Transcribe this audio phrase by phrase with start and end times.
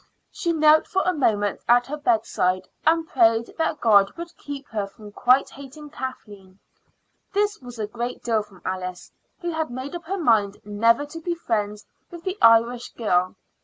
[0.31, 4.87] She knelt for a moment at her bedside and prayed that God would keep her
[4.87, 6.57] from quite hating Kathleen.
[7.33, 9.11] This was a great deal from Alice,
[9.41, 13.35] who had made up her mind never to be friends with the Irish girl.